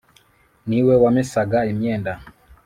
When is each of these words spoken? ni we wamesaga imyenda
ni 0.67 0.79
we 0.85 0.93
wamesaga 1.03 1.59
imyenda 1.71 2.11